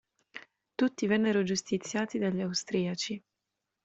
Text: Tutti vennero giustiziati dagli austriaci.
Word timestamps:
Tutti 0.73 1.05
vennero 1.05 1.43
giustiziati 1.43 2.17
dagli 2.17 2.41
austriaci. 2.41 3.23